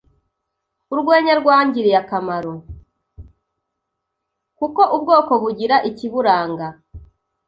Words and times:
kuko 4.59 4.81
ubwoko 4.95 5.31
bugira 5.41 5.75
ikiburanga 5.89 6.67